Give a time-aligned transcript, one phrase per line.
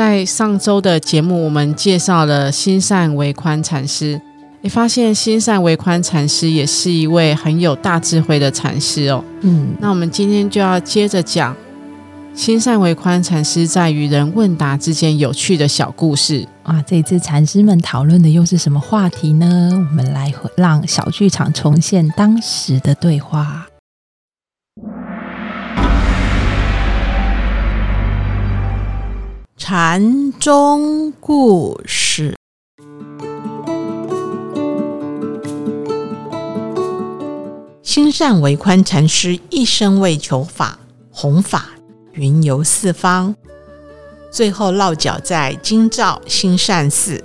[0.00, 4.18] 在上周的节目，我们介绍了心善为宽禅师。
[4.62, 9.22] 你发现心善为宽禅师也是一位很有大智慧的禅师哦。
[9.42, 11.54] 嗯，那我们今天就要接着讲
[12.32, 16.48] 心善为宽禅师在与人问答之间有趣的小故事。
[16.64, 19.70] 哇，这一次禅师们讨论的又是什么话题呢？
[19.74, 23.66] 我们来让小剧场重现当时的对话。
[29.62, 32.34] 禅宗故事：
[37.82, 40.78] 心善为宽禅师一生为求法、
[41.12, 41.66] 弘法，
[42.12, 43.36] 云游四方，
[44.32, 47.22] 最后落脚在京兆心善寺。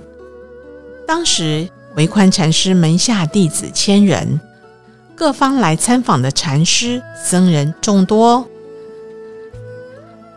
[1.08, 1.66] 当时
[1.96, 4.38] 为宽禅师门下弟子千人，
[5.14, 8.46] 各方来参访的禅师僧人众多。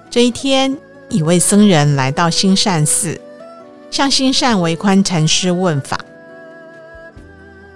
[0.10, 0.80] 这一天。
[1.10, 3.20] 一位僧人来到心善寺，
[3.90, 6.00] 向心善为宽禅师问法：“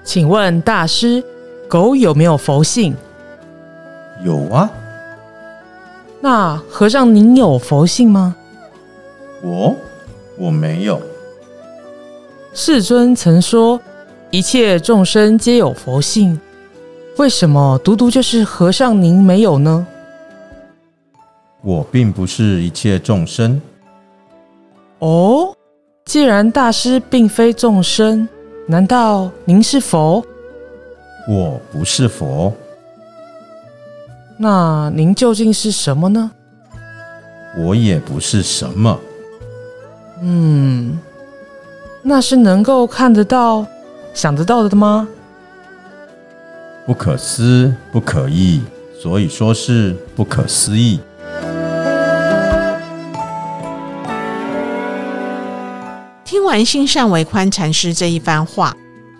[0.03, 1.23] 请问大师，
[1.67, 2.95] 狗有没有佛性
[4.23, 4.69] ？”“有啊。
[6.21, 8.35] ”“那和尚您有佛性吗
[9.41, 9.75] ？”“我
[10.37, 11.01] 我没有。
[12.53, 13.81] ”“世尊曾说，
[14.29, 16.39] 一切众生皆有佛性，
[17.17, 19.87] 为什么独独就是和尚您没有呢？”
[21.63, 23.61] 我并不是一切众生。
[24.99, 25.55] 哦，
[26.03, 28.27] 既然大师并非众生，
[28.67, 30.23] 难道您是佛？
[31.27, 32.53] 我不是佛。
[34.37, 36.29] 那您究竟是什么呢？
[37.57, 38.99] 我也不是什么。
[40.21, 40.99] 嗯，
[42.01, 43.65] 那是能够看得到、
[44.13, 45.07] 想得到的吗？
[46.85, 48.61] 不可思不可议，
[48.99, 50.99] 所以说是不可思议。
[56.53, 58.77] 完心善为宽禅师这一番话，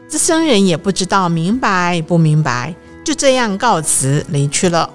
[0.07, 4.87] 这僧人也不知道明白不明白，就这样告辞离去了。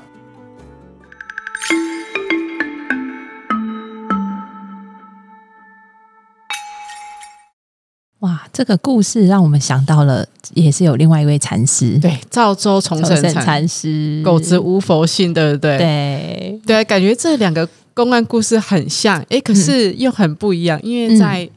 [8.20, 15.76] 哇，这个故事让我们想到了，也是有另外一位禅师，对，赵州重生禅师，狗子无佛性，对不对？
[15.76, 21.50] 对对，感觉这两个公案故事很像，哎，可是又很不一样，因为在。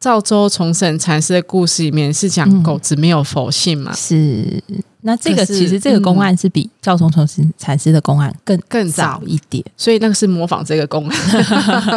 [0.00, 3.92] 赵州重审禅师的故事里面是讲狗子没有佛性嘛？
[3.92, 4.62] 是。
[5.02, 11.18] 那这个其实这个公案是比赵州重审禅师的公案更更早一点，所以那个是模仿这个公案，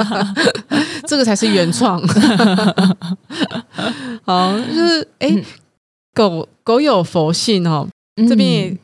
[1.07, 2.01] 这个才是原创。
[4.23, 5.43] 好，就是哎，
[6.13, 7.87] 狗狗有佛性哦，
[8.27, 8.77] 这边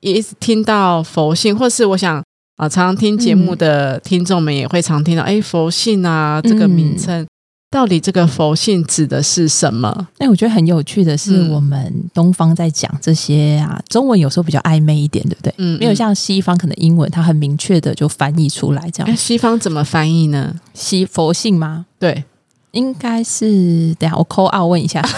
[0.00, 2.22] 也也听到佛性，或是我想
[2.56, 7.26] 啊，常常听节目的听众们也会常听到哎，佛性啊这个名称。
[7.70, 10.08] 到底这个佛性指的是什么？
[10.16, 15.52] 哎，我觉得很有趣的是，我们东方在讲这些啊，中文有时候比较暧昧一点，对不对？
[15.58, 19.16] 嗯，没有像西方可能英文它很明确的就翻译出来这样。
[19.16, 20.54] 西方怎么翻译呢？
[20.72, 21.84] 西佛性吗？
[21.98, 22.24] 对，
[22.70, 25.06] 应该是等下我 call out 问一下。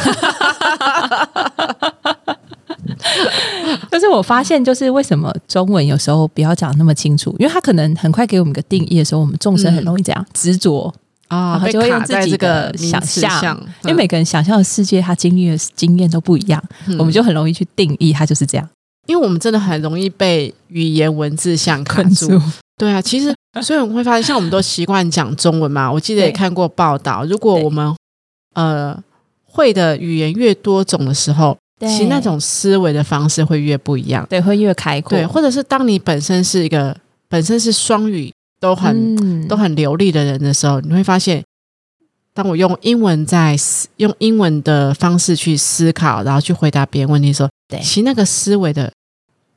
[3.88, 10.92] 但是我发现，就是为什么中文有时候不要讲那么清楚，因为他可能很快给我们个定义的时候，我们众生很容易这样执着。
[11.30, 16.62] 啊，他就会用自己的想象，因为每个人想象的世界，他经历的经验都不一样，
[16.98, 18.68] 我们就很容易去定义他就是这样。
[19.06, 22.28] 因为我们真的很容易被语言文字像困住。
[22.76, 27.94] 对啊，其实 所以我们会发现，像我们都习惯讲中文嘛，我记得也看过报道，如果我们
[28.54, 29.00] 呃
[29.44, 35.16] 会的语言越多种的时候，其实那种思维的方式会越不一样，对，会越开阔。
[35.16, 36.96] 对，或者是当你本身是一个
[37.28, 38.32] 本身是双语。
[38.60, 41.42] 都很都很流利的人的时候，你会发现，
[42.34, 43.56] 当我用英文在
[43.96, 48.92] 用英文的方式去思考，然后去回答别人问题的时候，对，其实那个思维的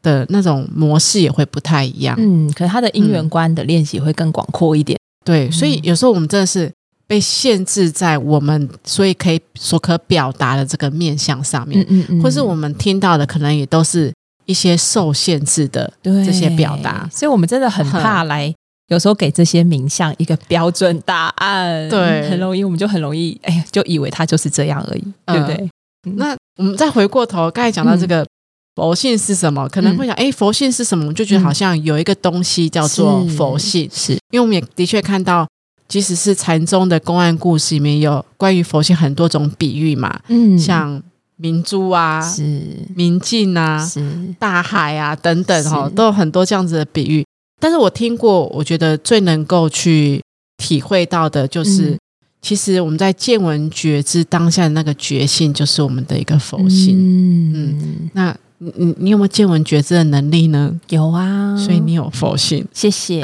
[0.01, 2.15] 的那种模式也会不太一样。
[2.17, 4.97] 嗯，可是他的因缘观的练习会更广阔一点。
[5.25, 6.71] 对，所以有时候我们真的是
[7.05, 14.11] 被限制在我们所以可以所可表达的这个面向上面，嗯嗯，或是我们听到的可能也都是
[14.45, 18.53] 一些受限制的这些表达，所以我们真的很怕来。
[18.89, 22.29] 有时候给这些名相一个标准答案，对。
[22.29, 25.69] 很容易，我们就很容易，哎呀，就以为它就是这样而已，对不对？
[26.15, 28.25] 那我们再回过头，刚才讲到这个
[28.75, 31.05] 佛性是什么，可能会想，哎，佛性是什么？
[31.05, 34.13] 我们就觉得好像有一个东西叫做佛性，是。
[34.31, 35.47] 因为我们也的确看到，
[35.87, 41.01] 即使是禅宗的公案故事里面有关于佛性很多种比喻嘛，嗯，像
[41.37, 42.43] 明珠啊，是。
[42.95, 44.03] 明镜啊，是。
[44.37, 47.25] 大海啊等等哈，都有很多这样子的比喻。
[47.63, 50.21] 但是我听过，我觉得最能够去
[50.57, 51.97] 体会到的，就是
[52.41, 56.97] 其实我们在见闻觉知当下的那个觉性，就是我们的一个佛性。
[56.99, 60.77] 嗯嗯，那你你有没有见闻觉知的能力呢？
[60.89, 62.67] 有啊，所以你有佛性。
[62.73, 63.23] 谢谢。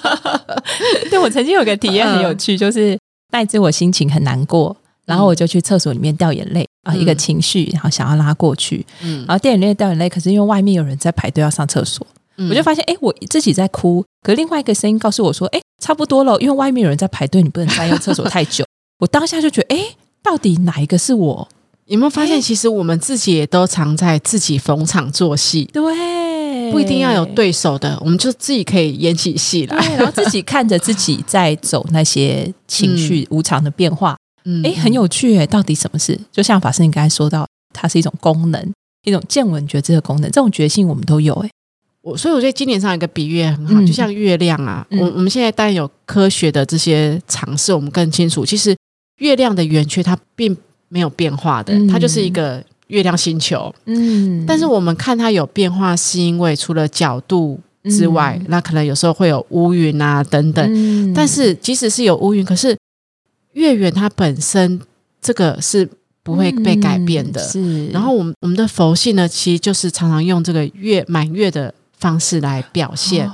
[1.08, 2.98] 对我曾经有个体验很有趣，就是
[3.32, 4.76] 那一次我心情很难过，
[5.06, 12.06] 然后我就去厕所里面掉眼泪啊，一个情绪，然后想要拉过去，嗯，然后掉眼泪掉眼泪，可是因为外面有人在排队要上厕所。
[12.48, 18.64] 我就发现，哎，我自己在哭，可另外一个声音告诉我说，哎，差不多了，因为外面有人在排队，你不能占用厕所太久。
[19.00, 21.48] 我当下就觉得，哎，到底哪一个是我？
[21.86, 25.68] 有没有发现，其实我们自己也都常在自己逢场作戏？
[25.72, 34.16] 对，不一定要有对手的，我们就自己可以演起戏来，然后自己 看着自己在走那些情绪无常的变化。
[34.44, 36.18] 嗯，哎，很有趣，哎，到底什么事？
[36.30, 38.72] 就像法师你刚才说到，它是一种功能，
[39.04, 41.50] 一种见闻觉知的功能，这种觉性我们都有，哎。
[42.02, 48.74] 我所以我觉得今年上一个比喻很好，就像月亮啊，我我们现在当然有科学的这些尝试，我们更清楚，其实
[49.18, 50.56] 月亮的圆缺它并
[50.88, 53.70] 没有变化的，它就是一个月亮星球。
[53.84, 61.12] 嗯，但是我们看它有变化，是因为除了角度之外，那可能有时候会有乌云啊等等。
[61.12, 62.74] 但是即使是有乌云，可是
[63.52, 64.80] 月圆它本身
[65.20, 65.86] 这个是
[66.22, 67.42] 不会被改变的。
[67.42, 71.74] 是，然后我们我们的佛性呢，其实就是常常用这个月满月的。
[72.00, 73.30] 方式来表现，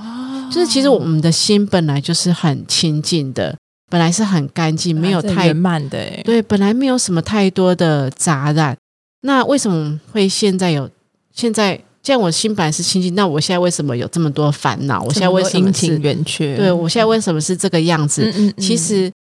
[0.50, 3.56] 就是其实我们的心本来就是很清净的，
[3.88, 5.98] 本来是很干净，没有太圆满的。
[6.24, 8.76] 对，本来没有什么太多的杂染。
[9.22, 10.90] 那为什么会现在有？
[11.32, 15.02] 现在既然我心本来是清净，那我现在为什么有这么多烦恼？
[15.02, 16.56] 我现在为什么是圆缺？
[16.56, 18.52] 对我现在为什么是这个样子？
[18.58, 19.12] 其实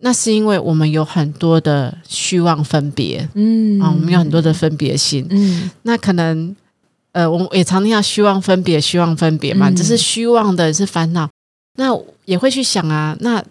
[0.00, 3.28] 那是因为我们有很多的虚妄分别。
[3.34, 5.26] 嗯啊，我们有很多的分别心。
[5.30, 6.56] 嗯，那可能。
[7.12, 11.28] 呃，我们也常听到虚妄分别，虚妄分别嘛，只是虚妄的是烦恼。
[11.76, 13.42] 那也会去想啊，那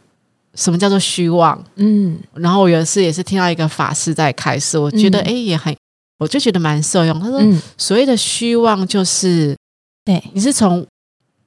[0.54, 1.64] 什么叫做虚妄？
[1.76, 5.76] 嗯，然后我有一次也是听到一个法师在开示，我觉得哎也很，
[6.20, 7.20] 我就觉得蛮受用。
[7.20, 7.42] 他说，
[7.78, 9.56] 所谓的虚妄就是，
[10.04, 10.86] 对你是从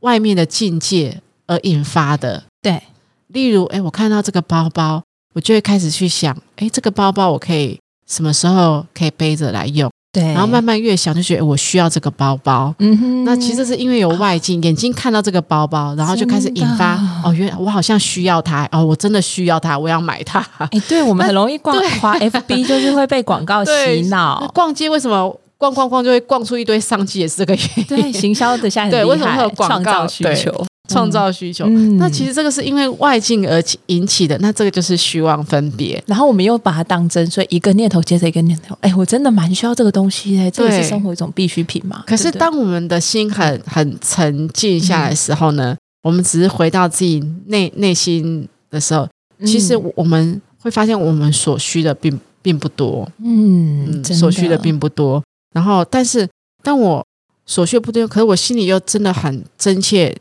[0.00, 2.42] 外面的境界而引发的。
[2.62, 2.82] 对，
[3.28, 5.02] 例如，哎，我看到这个包包，
[5.34, 9.90] 我就会开始去想，哎，这个包包我可以什么时候可以背着来用？
[10.12, 12.74] 对，然后慢慢越想就觉得我需要这个包包。
[12.80, 20.40] 嗯哼，那其实是因为有外境，眼睛看到这个包包，然后就开始引发哦，原来我好像需要它哦，我真的需要它，我要买它。
[20.58, 24.50] 哎，对我们很容易逛花 FB， 就是会被广告洗脑。
[24.52, 27.84] 逛街为什么逛逛逛就会逛出一堆商机，也是这个原因。
[27.84, 30.66] 对，行销的下对，为什么会有广告需求？
[30.90, 31.66] 创造需求，
[31.98, 36.02] 那其实这个是因为外境而引起的，那这个就是虚妄分别。
[36.06, 42.02] 然后我们又把它当真，所以一个念头接着一个念头，哎，我真的蛮需要这个东西的，这是生活一种必需品嘛。
[42.06, 49.08] 可是当我们的心很很沉静下来的时候呢，我们只是回到自己内内心的时候，
[49.44, 55.22] 其实我们会发现我们所需的并并不多，嗯，所需的并不多。
[55.54, 56.28] 然后，但是
[56.62, 57.04] 当我
[57.46, 60.16] 所需不多，可是我心里又真的很真切。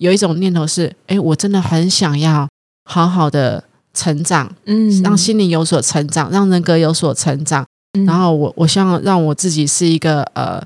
[0.00, 2.48] 有一种念头是，哎，我真的很想要
[2.84, 7.66] 好好的成长，嗯，让心灵有所成长，让人格有所成长。
[8.06, 10.64] 然后我，我希望让我自己是一个呃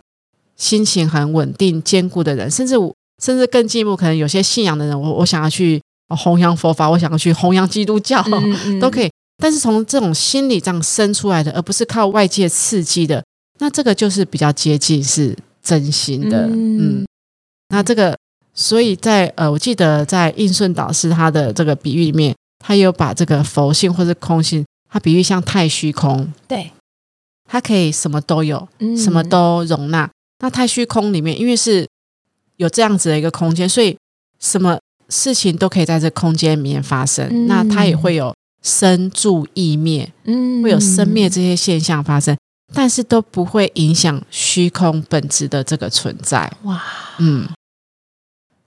[0.57, 8.25] 心情很稳定、坚固的人，甚至我甚至更进一步，可能有些信仰的人，我我想要去弘扬佛法，我想要去弘扬基督教，
[8.81, 9.11] 都可以。
[9.43, 13.25] 但是从这种心理这样生出来的，而不是靠外界刺激的，
[13.59, 17.05] 那这个就是比较接近是真心的，嗯，
[17.71, 18.17] 那这个。
[18.54, 22.34] 所以在呃，我记得在应顺导师他的这个比喻里面，
[22.64, 26.70] 他有把这个佛性或是空性，他比喻像太虚空，对，
[27.50, 30.08] 它可以什么都有，什么都容纳。
[30.38, 31.84] 那太虚空里面，因为是
[32.56, 33.96] 有这样子的一个空间，所以
[34.38, 37.49] 什么事情都可以在这空间里面发生。
[37.49, 38.32] 那它也会有
[38.62, 42.37] 生住意灭，嗯，会有生灭这些现象发生，
[42.73, 46.52] 但是都不会影响虚空本质的这个存在。
[46.62, 46.80] 哇，
[47.18, 47.49] 嗯。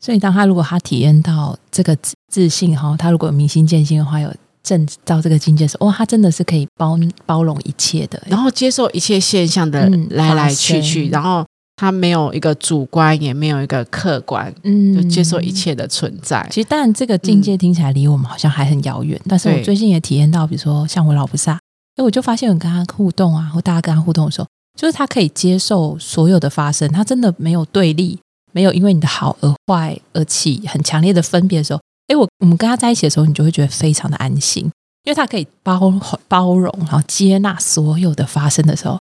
[0.08, 4.34] 所以，当他如果他体验到这个自自信哈，他如果明心见性的话，有
[4.64, 11.46] 正到这个境界时，哇，他真的是可以包包容一切的，然后接受一切现象的来来去去，然后
[11.76, 16.48] 他没有一个主观，也没有一个客观，嗯，就接受一切的存在。
[16.50, 19.20] 其实，当然这个境界听起来离我们好像还很遥远。
[19.28, 21.60] 但是我最近也体验到，比如说像我老菩萨，
[21.98, 24.48] 哎，我就发现我跟他互动啊，或大家跟他互动的时候，
[24.80, 28.18] 就是他可以接受所有的发生，他真的没有对立，
[28.58, 34.64] 没有因为你的好而坏而起很强烈的分别的时候，哎，我我们跟他在一起的时候，你就会觉得非常的安心，
[35.04, 35.94] 因为他可以包
[36.28, 38.98] 包容，然后接纳所有的发生的时候，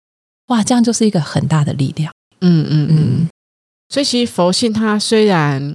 [0.47, 2.11] 哇，这样就是一个很大的力量。
[2.41, 3.29] 嗯嗯嗯，
[3.87, 5.73] 所以其实佛性它虽然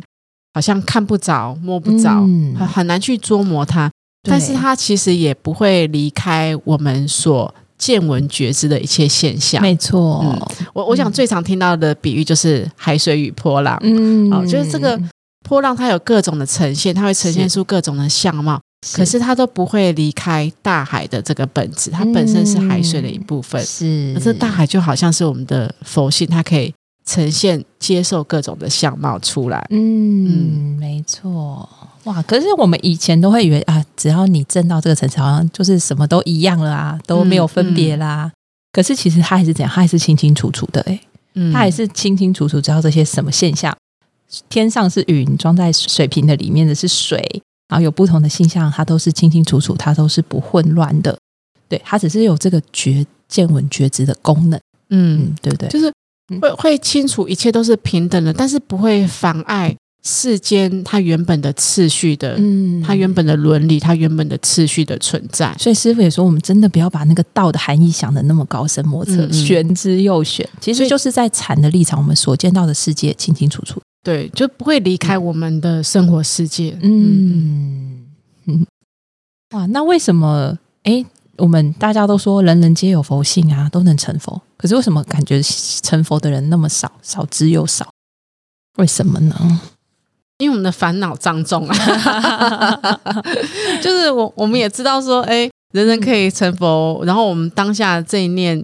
[0.52, 2.20] 好像看不着、摸不着，
[2.58, 3.90] 很很难去捉摸它，
[4.28, 9.60] 但是它其实也不会离开我们所见闻觉知的一切现象。
[9.62, 10.22] 没错，
[10.74, 13.78] 我我想最常听到的比喻就是海水与波浪。
[13.82, 15.00] 嗯，哦，就是这个
[15.48, 18.60] 波浪它有各种的呈现，它会呈现出各种的相貌，
[18.92, 23.64] 可是它都不会离开大海的这个本质，它本身是海水的一部分。
[23.64, 26.72] 是，这大海就好像是我们的佛性，它可以
[27.10, 29.66] 呈现、接受各种的相貌出来。
[29.70, 31.68] 嗯，没错。
[32.04, 38.30] 哇，可是我们以前都会以为啊，只要你证到这个层次，好像就是什么都一样了啊，都没有分别啦。
[38.72, 39.68] 可是其实他还是怎样？
[39.74, 41.00] 他还是清清楚楚的哎，
[41.52, 43.76] 他还是清清楚楚知道这些什么现象。
[44.48, 47.42] 天上是云，装在水瓶的里面的是水。
[47.68, 51.16] 然后有不同的现象，它都是清清楚楚，它都是不混乱的。
[51.68, 54.58] 对，它只是有这个觉见闻觉知的功能。
[54.88, 55.92] 嗯，对对，就是
[56.38, 65.54] 会会清楚一切都是平等的，但是不会妨碍世间它原本的次序的，嗯，它原本的伦理，它原本的次序的存在。
[65.58, 70.48] 所以师傅也说，我们真的不要把那个道的含义想的那么高深莫测，玄之又玄。
[70.60, 73.80] 其实就是在禅的立场，我们所见到的世界清清楚楚。
[74.02, 76.74] 对，就不会离开我们的生活世界。
[76.80, 78.06] 嗯
[78.46, 78.66] 嗯，
[79.50, 80.56] 哇，那为什么？
[80.84, 81.04] 哎，
[81.36, 84.40] 我们大家都说人人皆有佛性啊，都能成佛。
[84.60, 85.40] 可是为什么感觉
[85.82, 87.88] 成佛的人那么少，少之又少？
[88.76, 89.60] 为什么呢？
[90.36, 92.80] 因为我们的烦恼障重啊。
[93.80, 98.62] 就是我，我们也知道说，哎，人人可以成佛，然后我们当下这一念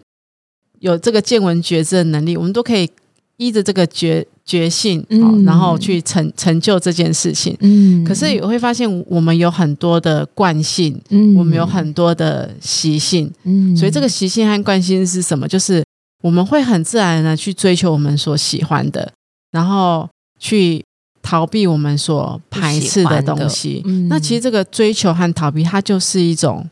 [0.81, 2.91] 有这个见闻觉知的能力，我们都可以
[3.39, 4.27] 依着这个觉。
[4.47, 5.05] 觉性，
[5.45, 7.57] 然后去成成就这件事情。
[7.59, 15.49] 嗯，可是也会发现，我们有很多的惯性，嗯，我们有很多的习性，嗯，所以这个习性和惯性是什么？
[15.49, 15.83] 就是
[16.23, 19.13] 我们会很自然的去追求我们所喜欢的，
[19.53, 20.09] 然后
[20.39, 20.85] 去
[21.23, 23.83] 逃避我们所排斥的东西。
[24.09, 26.69] 那其实这个追求和逃避，它就是一种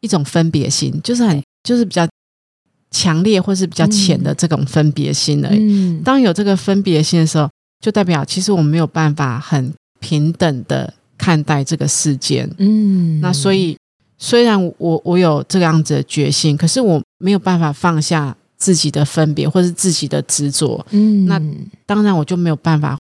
[0.00, 2.06] 一种分别心，就是很就是比较。
[2.92, 6.00] 强烈或是比较浅的这种分别心而已。
[6.02, 7.50] 当有这个分别心的时候，
[7.80, 12.48] 就代表其实我们没有办法很平等的看待这个世界。
[12.56, 13.76] 嗯，那所以
[14.16, 20.84] 虽然我我有这样子的决心，可是我没有办法放下自己的分别或是自己的执着。
[20.90, 21.40] 嗯，那
[21.84, 22.96] 当然我就没有办法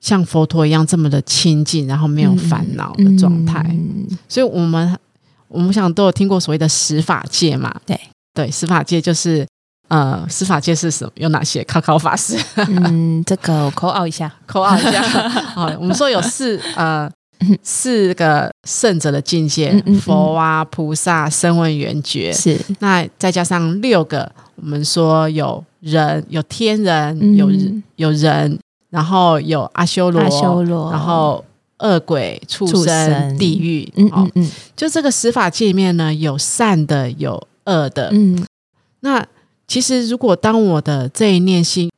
[0.00, 3.64] 像佛陀一样这么的清净，然后没有烦恼的状态。
[4.28, 4.98] 所以，我们
[5.48, 7.74] 我们想都有听过所谓的十法界嘛？
[7.86, 7.98] 对。
[8.34, 9.44] 对，十法界就是
[9.88, 11.10] 呃，十法界是什么？
[11.16, 11.64] 有哪些？
[11.64, 12.38] 考考法师。
[12.68, 15.02] 嗯，这个我口号一下，口号一下。
[15.28, 17.10] 好，我们说有四呃
[17.64, 22.32] 四个圣者的境界，佛啊、菩萨、声闻缘觉。
[22.32, 22.60] 是。
[22.78, 27.50] 那再加上六个，我们说有人，有天人，有
[27.96, 28.58] 有人，
[28.90, 31.44] 然后有阿修罗，阿修罗，然后
[31.78, 33.90] 恶鬼、畜生、地狱。
[33.96, 34.50] 嗯嗯嗯。
[34.76, 37.46] 就这个司法界里面呢，有善的，有。
[37.68, 38.42] 恶的，嗯，
[39.00, 39.22] 那
[39.66, 41.90] 其实如果当我的这一念心，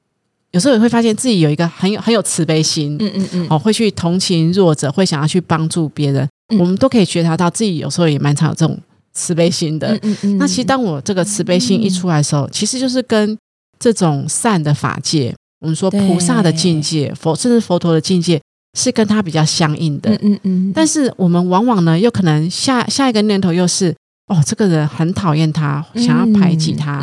[0.50, 8.76] 有时候也会发现自己有一个很有很有慈悲心，嗯嗯嗯，哦，会去同情弱者，会想要去帮助别人，我们都可以觉察到自己有时候也蛮常有这种
[9.12, 9.98] 慈悲心的。
[10.02, 13.36] 嗯嗯，那其实当我这个慈悲心一出来的时候，其实就是跟
[13.78, 18.40] 这种善的法界，我们说菩萨的境界，佛甚至佛陀的境界，
[18.78, 20.10] 是跟他比较相应的。
[20.16, 23.94] 嗯嗯嗯，但是我们往往呢，又可能下下一个念头又是。
[24.26, 27.02] 哦，这个人很讨厌他，想要排挤他，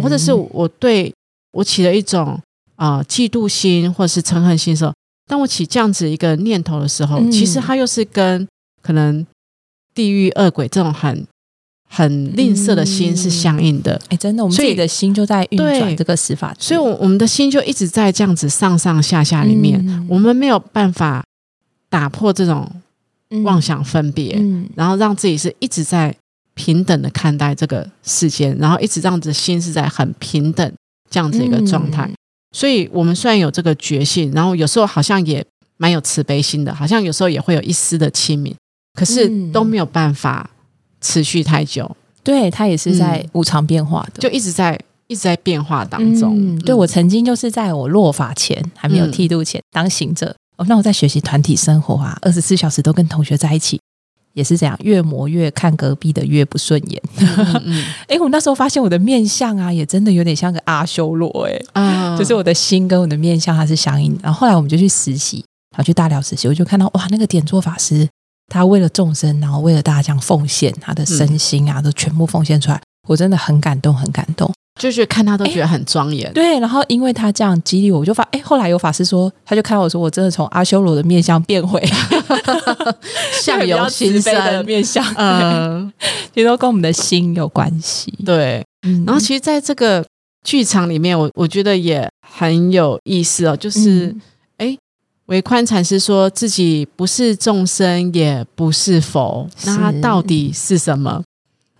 [0.00, 1.12] 或者是我对
[1.50, 2.40] 我起了一种
[2.76, 4.94] 啊嫉妒心或者是嗔恨心的时候，
[5.26, 8.46] 当我起这样子一个念头的时候，其实他又是跟
[8.80, 9.26] 可能
[9.92, 11.26] 地狱恶鬼这种很
[11.88, 14.00] 很吝啬的心是相应的。
[14.08, 21.24] 哎，真的，我们自己的心就在运转这个死法，所以，我我们的心就一直在这样子上上下下里面，我们没有办法
[21.88, 22.70] 打破这种
[23.44, 24.40] 妄想分别，
[24.74, 26.14] 然后让自己是一直在。
[26.60, 30.72] 平等的看待这个世间，然后一直这样子心是在很平等
[31.08, 32.10] 这样子一个状态，
[32.50, 38.52] 所以我们虽然有这个觉性，然后有时候好像也蛮有慈悲心的，好像有时候也会有一丝的亲民，
[38.94, 40.50] 可是都没有办法
[41.00, 41.90] 持续太久。
[42.22, 46.58] 对，它也是在无常变化的，就一直在一直在变化当中。
[46.60, 53.80] 对我曾经就是在我落法前还没有剃度前当行者，哦，那我在学习团体生活啊，二十四小时都跟同学在一起。
[54.34, 57.02] 也是这样，越磨越看隔壁的越不顺眼。
[58.06, 61.28] 哎，我那时候发现我的面相啊，也真的有点像个阿修罗
[61.72, 64.16] 哎，就是我的心跟我的面相它是相应。
[64.22, 68.08] 然后后来我们就去实习，然后去大寮实习，我就看到哇，那个点做法师，
[68.48, 74.50] 他为了众生，然后为了大家这样奉献，他的身心啊，都全部奉献出来，我真的很感动，很感动。
[74.80, 76.56] 就是看他都觉得很庄严，对。
[76.60, 81.84] 然后因为他这样激励我，我就发哎，后来有法师说，他就看到我说，我真的从阿修罗的面相变回
[83.42, 85.92] 相由心生的面相，嗯，
[86.32, 88.14] 其实都跟我们的心有关系。
[88.24, 88.64] 对，
[89.04, 90.06] 然后其实在这个
[90.44, 94.37] 剧场里面，我我觉得也很有意思哦，就是哎，
[95.28, 101.22] 维宽禅师说自己不是众生，也不是佛，那他到底是什么？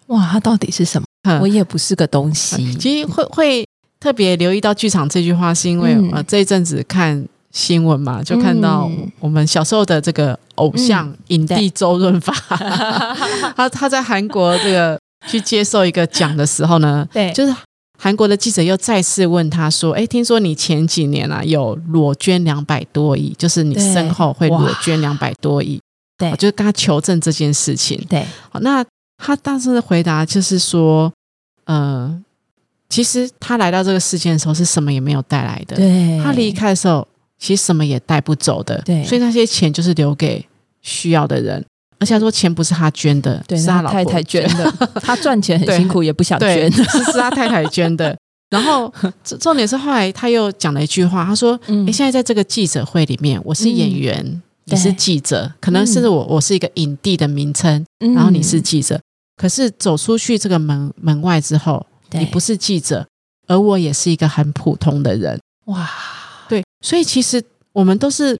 [0.09, 1.39] 哇，他到底是什么？
[1.41, 2.73] 我也不是个东西。
[2.77, 3.67] 其实会会
[3.99, 8.89] 特别留意到剧场这句话，是因为呃这一阵子看新闻嘛，就看到
[9.19, 12.35] 我们小时候的这个偶像影帝周润发，
[13.57, 17.55] 他他在韩国这个去接受一个奖的时候呢， 对，就是
[18.01, 25.81] 韩国的记者又再次问他说：“哎，听说你前几年啊有裸捐两百多亿，就是你身后会裸捐两百多亿，
[26.17, 28.85] 对，就是跟他求证这件事情，对，好那。”
[29.21, 31.13] 他当时的回答就是说，
[31.65, 32.23] 呃，
[32.89, 35.75] 其实他来到这个世界的时候是什么也没有带来的。
[35.75, 37.05] 对，他离开的时候
[37.37, 38.81] 其实什么也带不走的。
[38.83, 40.47] 对，所以那些钱就是留给
[40.83, 41.65] 需要的人。
[42.01, 44.71] 而且他说钱不是他捐的，是他太太捐的。
[45.03, 48.17] 他赚钱很辛苦，也不想捐，是是他太太捐的。
[48.51, 48.93] 然后
[49.41, 58.99] 重点是后来他又讲了一句话，他说：“哎，现在在这个记者会里面，我是演员，你是记者，可能是我我是一个影帝的名称，然后你是记者。”
[59.37, 63.07] 可是走出去这个门门外之后，你不是记者，
[63.47, 65.39] 而我也是一个很普通的人。
[65.67, 65.89] 哇，
[66.49, 67.41] 对，所以其实
[67.73, 68.37] 我们都是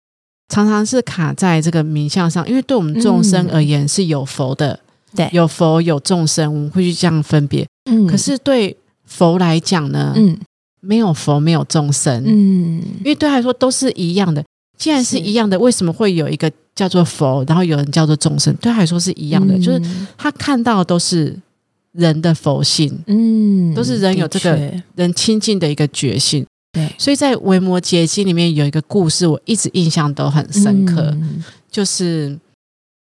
[0.49, 4.79] 常常是卡在这个名相上，因为对我们众生而言是有佛的，
[5.15, 7.67] 对，有佛有众生，我们会去这样分别。
[7.91, 10.39] 嗯，可是对佛来讲呢，嗯，
[10.81, 14.43] 没有佛，没有众生，嗯，因为对他来说都是一样的。
[14.79, 18.55] 既然是一样的，为什么会有一个叫做佛，然后有人叫做众生？
[18.57, 19.83] 对他来说是一样的，就是
[20.17, 21.37] 他看到的都是
[21.93, 26.47] 人的佛性，嗯，都是人有这个人亲近的一个觉性。
[26.73, 31.17] 对，所以在《维摩诘经》里面有一个故事，我一直印象都很深刻，
[31.71, 32.39] 就是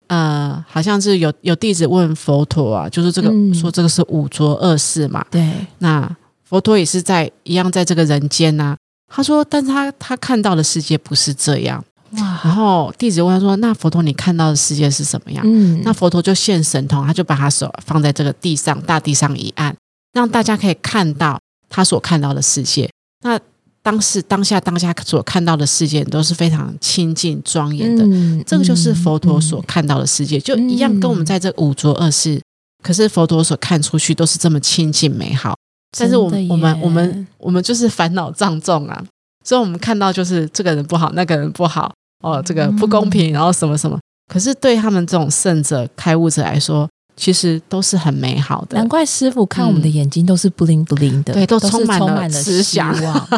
[0.06, 5.24] 呃，好像是有有弟子问佛陀啊，就是这个说这个是五浊恶世嘛？
[5.30, 8.76] 对，那佛陀也是在一样在这个人间呐。
[9.08, 11.84] 他说：“但是他他看到的世界不是这样。”
[12.18, 12.40] 哇！
[12.44, 19.74] 然后弟子问他说：“那佛陀，你看到的世界是什么样？”嗯，那佛陀就现神通，他就把他手放在这个地上，大地上一按，
[20.12, 22.90] 让大家可以看到他所看到的世界。
[23.22, 23.38] 那
[23.86, 28.04] 当时当下当下所看到的世界都是非常清净庄严的，
[28.44, 32.42] 这个就是佛陀所看到的世界，就一样跟我们在这五浊恶世，
[32.82, 35.54] 可是佛陀所看出去都是这么清净美好。
[35.96, 39.00] 但是我们我们我们我们就是烦恼障重啊，
[39.44, 41.94] 所以我们看到就是这个人不好，那个人不好
[42.24, 43.96] 哦，这个不公平，然后什么什么。
[44.28, 48.76] 可是对他们这种圣者、开悟者来说，其实都是很美好的。
[48.76, 51.98] 难怪师傅看我们的眼睛都是不灵不灵的，对，都充满
[52.30, 53.28] 了希望。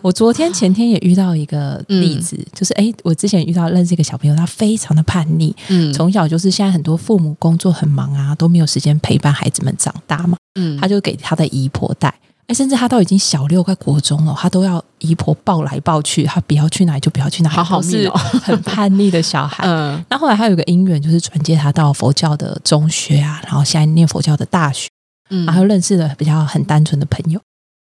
[0.00, 10.36] 我昨天前天也遇到一个例子，就是哎，我之前遇到认识一个小朋友，他非常的叛逆，嗯，从小就是现在很多父母工作很忙啊，都没有时间陪伴孩子们长大嘛。
[10.58, 12.12] 嗯，他就给他的姨婆带，
[12.48, 18.08] 哎，甚至他都已经小六快国中了，他都要姨婆抱来抱去，他不要去哪里就不要去哪里，好好是
[18.40, 19.64] 很叛逆的小孩。
[19.66, 24.88] 嗯，那后来他有个因缘，就是转接他到佛教的中学啊，然后现在念佛教的大学，
[25.30, 27.40] 嗯，然后认识了比较很单纯的朋友，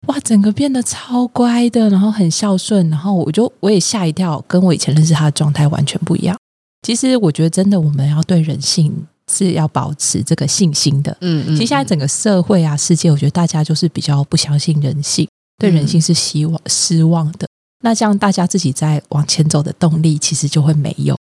[0.08, 6.38] 哇，整个变得超乖的，然后很孝顺，然后我就我也吓一跳，跟我以前认识他的状态完全不一样。
[6.88, 9.08] 其实我觉得真的我们要对人性。
[9.34, 11.16] 是要保持这个信心的。
[11.22, 17.48] 嗯嗯，其实现在整个社会啊，世界，我觉得大家就是比较不相信人性，对人性是希望失望的。
[17.82, 21.16] 那这样大家自己在往前走的动力，其实就会没有。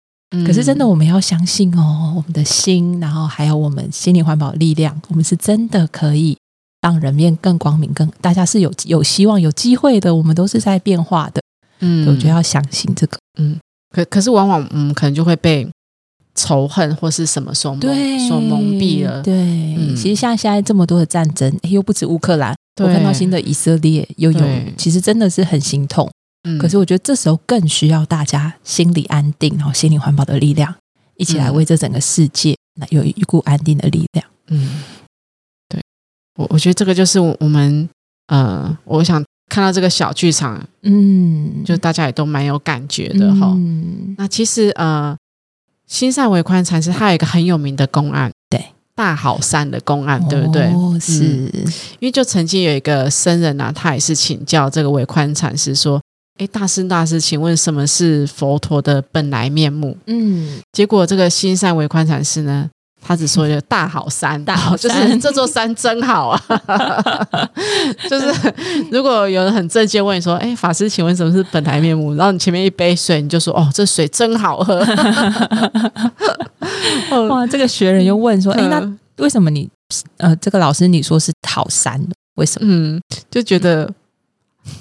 [0.46, 6.36] 可是真的，我们要相信哦，我们的心，然后还有我们心灵环保力量，我们是真的可以
[6.82, 10.14] 让人面更光明，更大家是有有希望、有机会的。
[10.14, 11.40] 我们都是在变化的。
[11.80, 13.18] 嗯，我觉得要相信这个。
[13.38, 13.58] 嗯，
[13.94, 15.66] 可可是往往嗯，可能就会被。
[16.34, 19.22] 仇恨或是什么所蒙所蒙蔽了？
[19.22, 26.10] 对，其实像现在这么多的战争，又不止乌克兰，我看到新的以色列又有，其实真的是很心痛。
[26.58, 30.74] 可是我觉得这时候更需要大家心理安定，然后心理环保的力量，
[31.16, 34.26] 一起来为这整个世界那有一股安定的力量。
[34.48, 34.82] 嗯，
[35.68, 35.82] 对。
[36.38, 37.86] 我我觉得这个就是我们
[38.28, 43.52] 呃，我想看到这个小剧场，嗯，就大家也都蛮有感觉的哈。
[43.56, 44.14] 嗯。
[44.16, 45.14] 那其实呃，
[45.90, 50.66] 新善为宽禅师他有一个很有名的公案，对，大好山的公案，对不对？
[50.72, 51.50] 哦，是
[51.98, 56.00] 因为就曾经有一个僧人啊，他也是请教这个为宽禅师说。
[56.38, 59.94] 哎，大师大师，请问什么是佛陀的本来面目？
[60.06, 62.70] 嗯，结果这个心善为宽禅师呢，
[63.00, 66.40] 他只说一大好山，大好就是这座山真好啊。
[68.08, 68.54] 就是
[68.90, 72.14] 如果有人很正经问你说，哎，法师，请问什么是本来面目？
[72.14, 74.78] 然后你前面一杯水，你就说，哦，这水真好喝。
[77.28, 79.68] 哇，这个学人又问说，哎，那为什么你
[80.18, 82.00] 呃，这个老师你说是好山？
[82.36, 82.66] 为什么？
[82.70, 83.92] 嗯，就觉得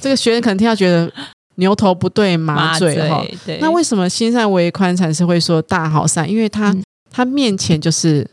[0.02, 1.12] 这个学人可能听到觉得。
[1.60, 3.22] 牛头不对马嘴哈，
[3.60, 6.26] 那为什么心善为宽禅师会说大好山？
[6.30, 6.74] 因为他
[7.10, 8.30] 他面前就是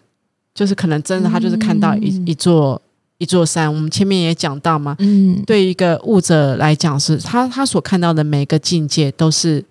[0.55, 2.81] 就是可能真的他就是看到一一座
[3.19, 3.73] 一座山。
[3.73, 9.65] 我们前面也讲到嘛，嗯，对一个悟者来讲，是他他所看到的每个境界都是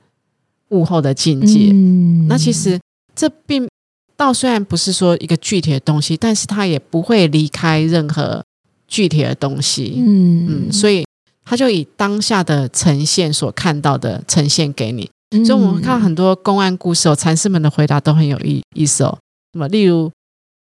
[0.70, 1.70] 悟后的境界。
[1.72, 2.80] 嗯那其实
[3.16, 3.68] 这并
[4.16, 8.44] 倒虽然不是说一个具体的东西，但是他也不会离开任何
[8.88, 9.96] 具体的东西。
[9.98, 11.04] 嗯嗯，所以。
[11.48, 15.08] 他就以当下的呈现所看到的呈现给你，
[15.44, 19.18] 所以我们看很多公案故事哦，禅师们的回答都很有意意思哦。
[19.54, 19.68] 什么？
[19.70, 20.12] 例如，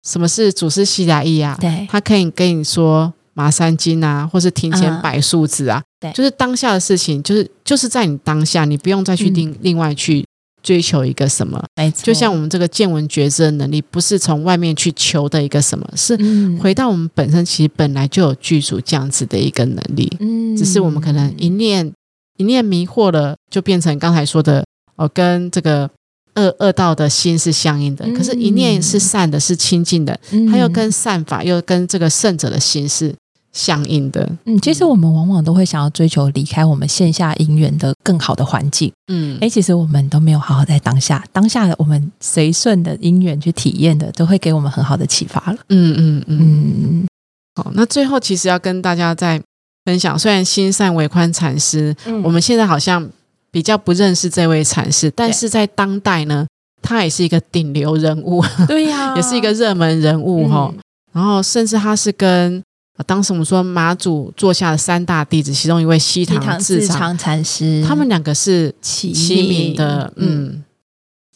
[0.07, 1.57] 什么是祖师西达意啊？
[1.59, 10.23] 对，他可以跟你说马三金啊，或是庭前摆树子啊，对，就是当下的事情，就是就是在你当下，你不用再去另另外去。
[10.63, 11.61] 追求一个什么？
[11.75, 16.17] 没错，就像我们这个见闻觉知的能力，不是从外面去求的一个什么，是
[16.57, 20.09] 回到我们本身，其实本来就有具足这样子的一个能力。
[20.21, 21.91] 嗯，只是我们可能一念
[22.37, 24.65] 一念迷惑了，就变成刚才说的
[24.95, 25.89] 哦，跟这个
[26.35, 28.05] 恶恶道的心是相应的。
[28.13, 30.19] 可是，一念是善的，是清净的，
[30.49, 33.13] 它又跟善法，又跟这个圣者的心是。
[33.55, 47.05] 相应的，嗯，其实我们往往都会想要追求离开我们线下姻缘的更好的环境，嗯，哎，其实我们都没有好好在当下，当下的我们随顺的因缘去体验的，都会给我们很好的启发了，嗯嗯嗯。
[47.53, 49.39] 好，那最后其实要跟大家再
[49.85, 53.09] 分享，虽然心善为宽禅师，我们现在好像
[53.51, 56.47] 比较不认识这位禅师，但是在当代呢，
[56.81, 60.73] 他也是一个顶流人物， 对呀，也是一个热门人物哈，
[61.11, 62.63] 然后甚至他是跟
[63.05, 69.11] 当时我们说马祖座下的三大弟子，其中一位西唐智长禅师，他们两个是齐
[69.47, 70.63] 名的，嗯，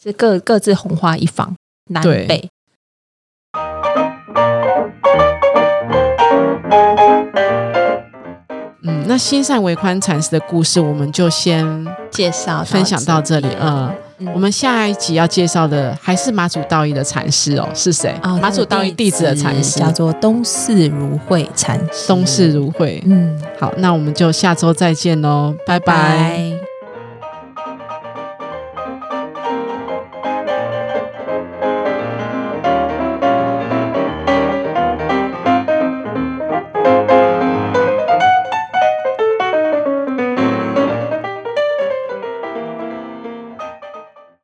[0.02, 1.54] 是各各自红花一方，
[1.90, 2.48] 南北。
[9.08, 13.90] 那心善为宽禅师的故事，我们就先介绍分享到这里，嗯。
[14.34, 18.12] 我们下一集要介绍的还是马祖道义的禅师哦，是谁？
[18.42, 22.08] 马祖道义弟子的禅师叫做东寺如慧禅师。
[22.08, 26.57] 东寺如慧，嗯，好，那我们就下周再见喽，拜拜。